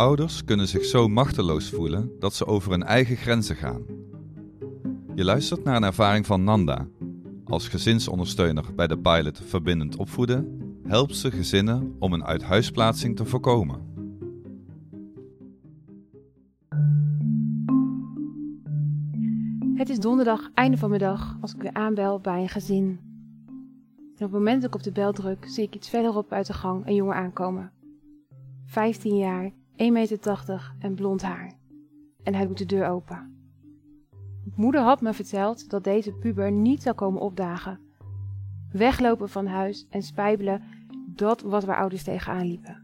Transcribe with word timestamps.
Ouders 0.00 0.44
kunnen 0.44 0.68
zich 0.68 0.84
zo 0.84 1.08
machteloos 1.08 1.70
voelen 1.70 2.12
dat 2.18 2.34
ze 2.34 2.46
over 2.46 2.70
hun 2.70 2.82
eigen 2.82 3.16
grenzen 3.16 3.56
gaan. 3.56 3.82
Je 5.14 5.24
luistert 5.24 5.64
naar 5.64 5.76
een 5.76 5.84
ervaring 5.84 6.26
van 6.26 6.44
Nanda. 6.44 6.86
Als 7.44 7.68
gezinsondersteuner 7.68 8.74
bij 8.74 8.86
de 8.86 8.98
pilot 8.98 9.40
Verbindend 9.44 9.96
Opvoeden 9.96 10.60
helpt 10.86 11.16
ze 11.16 11.30
gezinnen 11.30 11.96
om 11.98 12.12
een 12.12 12.24
uithuisplaatsing 12.24 13.16
te 13.16 13.24
voorkomen. 13.24 13.80
Het 19.74 19.88
is 19.88 19.98
donderdag, 19.98 20.50
einde 20.54 20.76
van 20.76 20.88
mijn 20.88 21.00
dag, 21.00 21.36
als 21.40 21.54
ik 21.54 21.62
weer 21.62 21.74
aanbel 21.74 22.20
bij 22.20 22.40
een 22.40 22.48
gezin. 22.48 23.00
Op 24.12 24.18
het 24.18 24.30
moment 24.30 24.62
dat 24.62 24.70
ik 24.70 24.76
op 24.76 24.82
de 24.82 24.92
bel 24.92 25.12
druk, 25.12 25.44
zie 25.48 25.64
ik 25.64 25.74
iets 25.74 25.88
verderop 25.88 26.32
uit 26.32 26.46
de 26.46 26.52
gang 26.52 26.86
een 26.86 26.94
jongen 26.94 27.16
aankomen. 27.16 27.72
15 28.66 29.16
jaar, 29.16 29.52
1,80 29.80 29.86
meter 29.92 30.74
en 30.78 30.94
blond 30.94 31.22
haar. 31.22 31.52
En 32.22 32.34
hij 32.34 32.46
doet 32.46 32.58
de 32.58 32.66
deur 32.66 32.86
open. 32.86 33.34
Moeder 34.54 34.80
had 34.80 35.00
me 35.00 35.12
verteld 35.12 35.70
dat 35.70 35.84
deze 35.84 36.12
puber 36.12 36.52
niet 36.52 36.82
zou 36.82 36.94
komen 36.94 37.20
opdagen. 37.20 37.80
Weglopen 38.72 39.28
van 39.28 39.46
huis 39.46 39.86
en 39.90 40.02
spijbelen, 40.02 40.62
dat 41.06 41.40
was 41.40 41.64
waar 41.64 41.76
ouders 41.76 42.02
tegenaan 42.02 42.46
liepen. 42.46 42.82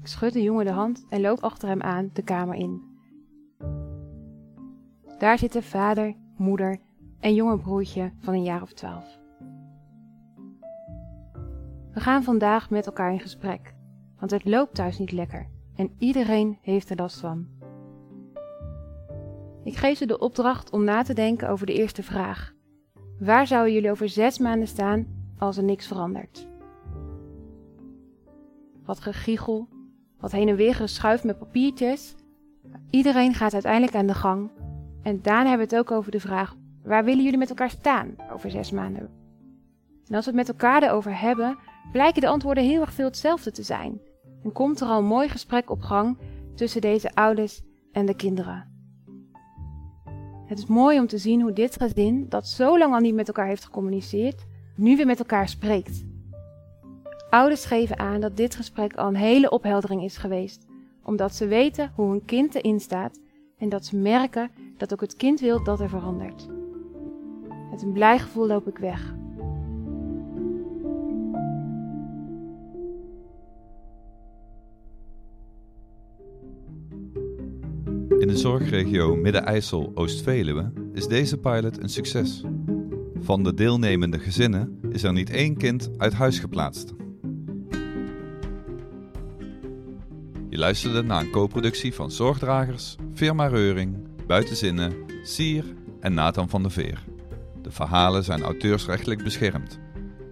Ik 0.00 0.06
schud 0.06 0.32
de 0.32 0.42
jongen 0.42 0.64
de 0.64 0.70
hand 0.70 1.06
en 1.08 1.20
loop 1.20 1.40
achter 1.40 1.68
hem 1.68 1.82
aan 1.82 2.10
de 2.12 2.22
kamer 2.22 2.54
in. 2.54 2.82
Daar 5.18 5.38
zitten 5.38 5.62
vader, 5.62 6.14
moeder 6.36 6.78
en 7.20 7.34
jonge 7.34 7.58
broertje 7.58 8.12
van 8.18 8.34
een 8.34 8.42
jaar 8.42 8.62
of 8.62 8.72
twaalf. 8.72 9.18
We 11.92 12.00
gaan 12.00 12.22
vandaag 12.22 12.70
met 12.70 12.86
elkaar 12.86 13.12
in 13.12 13.20
gesprek, 13.20 13.74
want 14.18 14.30
het 14.30 14.44
loopt 14.44 14.74
thuis 14.74 14.98
niet 14.98 15.12
lekker 15.12 15.50
en 15.76 15.90
iedereen 15.98 16.58
heeft 16.62 16.90
er 16.90 16.96
last 16.96 17.20
van. 17.20 17.46
Ik 19.64 19.76
geef 19.76 19.98
ze 19.98 20.06
de 20.06 20.18
opdracht 20.18 20.70
om 20.70 20.84
na 20.84 21.02
te 21.02 21.14
denken 21.14 21.48
over 21.48 21.66
de 21.66 21.74
eerste 21.74 22.02
vraag. 22.02 22.52
Waar 23.18 23.46
zouden 23.46 23.72
jullie 23.72 23.90
over 23.90 24.08
zes 24.08 24.38
maanden 24.38 24.68
staan 24.68 25.06
als 25.38 25.56
er 25.56 25.62
niks 25.62 25.86
verandert? 25.86 26.48
Wat 28.84 29.00
gegiegel, 29.00 29.68
wat 30.20 30.32
heen 30.32 30.48
en 30.48 30.56
weer 30.56 30.74
geschuif 30.74 31.24
met 31.24 31.38
papiertjes. 31.38 32.14
Iedereen 32.90 33.34
gaat 33.34 33.52
uiteindelijk 33.52 33.94
aan 33.94 34.06
de 34.06 34.14
gang 34.14 34.50
en 35.02 35.22
daarna 35.22 35.48
hebben 35.48 35.68
we 35.68 35.74
het 35.74 35.84
ook 35.84 35.96
over 35.96 36.10
de 36.10 36.20
vraag: 36.20 36.56
waar 36.82 37.04
willen 37.04 37.24
jullie 37.24 37.38
met 37.38 37.48
elkaar 37.48 37.70
staan 37.70 38.16
over 38.32 38.50
zes 38.50 38.70
maanden? 38.70 39.10
En 40.06 40.14
als 40.14 40.24
we 40.24 40.30
het 40.30 40.46
met 40.46 40.48
elkaar 40.48 40.82
erover 40.82 41.20
hebben, 41.20 41.58
blijken 41.92 42.20
de 42.20 42.28
antwoorden 42.28 42.64
heel 42.64 42.80
erg 42.80 42.92
veel 42.92 43.04
hetzelfde 43.04 43.50
te 43.50 43.62
zijn. 43.62 44.00
En 44.42 44.52
komt 44.52 44.80
er 44.80 44.86
al 44.86 45.02
mooi 45.02 45.28
gesprek 45.28 45.70
op 45.70 45.80
gang 45.80 46.18
tussen 46.54 46.80
deze 46.80 47.14
ouders 47.14 47.62
en 47.92 48.06
de 48.06 48.16
kinderen. 48.16 48.70
Het 50.46 50.58
is 50.58 50.66
mooi 50.66 50.98
om 50.98 51.06
te 51.06 51.18
zien 51.18 51.40
hoe 51.40 51.52
dit 51.52 51.76
gezin, 51.76 52.26
dat 52.28 52.48
zo 52.48 52.78
lang 52.78 52.94
al 52.94 53.00
niet 53.00 53.14
met 53.14 53.26
elkaar 53.26 53.46
heeft 53.46 53.64
gecommuniceerd, 53.64 54.44
nu 54.76 54.96
weer 54.96 55.06
met 55.06 55.18
elkaar 55.18 55.48
spreekt. 55.48 56.04
Ouders 57.30 57.64
geven 57.64 57.98
aan 57.98 58.20
dat 58.20 58.36
dit 58.36 58.54
gesprek 58.54 58.94
al 58.94 59.08
een 59.08 59.14
hele 59.14 59.50
opheldering 59.50 60.02
is 60.02 60.16
geweest, 60.16 60.66
omdat 61.04 61.34
ze 61.34 61.46
weten 61.46 61.92
hoe 61.94 62.10
hun 62.10 62.24
kind 62.24 62.54
erin 62.54 62.80
staat 62.80 63.20
en 63.58 63.68
dat 63.68 63.84
ze 63.84 63.96
merken 63.96 64.50
dat 64.76 64.92
ook 64.92 65.00
het 65.00 65.16
kind 65.16 65.40
wil 65.40 65.64
dat 65.64 65.80
er 65.80 65.88
verandert. 65.88 66.48
Met 67.70 67.82
een 67.82 67.92
blij 67.92 68.18
gevoel 68.18 68.46
loop 68.46 68.66
ik 68.68 68.78
weg. 68.78 69.14
In 78.18 78.28
de 78.28 78.36
zorgregio 78.36 79.16
Midden-IJssel-Oost-Veluwe 79.16 80.72
is 80.92 81.06
deze 81.06 81.38
pilot 81.38 81.82
een 81.82 81.88
succes. 81.88 82.44
Van 83.20 83.42
de 83.42 83.54
deelnemende 83.54 84.18
gezinnen 84.18 84.78
is 84.90 85.02
er 85.02 85.12
niet 85.12 85.30
één 85.30 85.56
kind 85.56 85.90
uit 85.96 86.12
huis 86.12 86.38
geplaatst. 86.38 86.92
Je 90.48 90.58
luisterde 90.58 91.02
naar 91.02 91.20
een 91.20 91.30
co-productie 91.30 91.94
van 91.94 92.10
Zorgdragers, 92.10 92.96
Firma 93.14 93.46
Reuring, 93.46 93.96
Buitenzinnen, 94.26 94.92
Sier 95.22 95.64
en 96.00 96.14
Nathan 96.14 96.48
van 96.48 96.62
der 96.62 96.70
Veer. 96.70 97.04
De 97.62 97.70
verhalen 97.70 98.24
zijn 98.24 98.42
auteursrechtelijk 98.42 99.22
beschermd. 99.22 99.78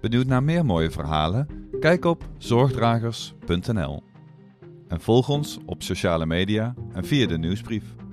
Benieuwd 0.00 0.26
naar 0.26 0.42
meer 0.42 0.64
mooie 0.64 0.90
verhalen? 0.90 1.48
Kijk 1.80 2.04
op 2.04 2.28
zorgdragers.nl. 2.38 4.02
En 4.88 5.00
volg 5.00 5.28
ons 5.28 5.58
op 5.66 5.82
sociale 5.82 6.26
media 6.26 6.74
en 6.92 7.04
via 7.04 7.26
de 7.26 7.38
nieuwsbrief. 7.38 8.03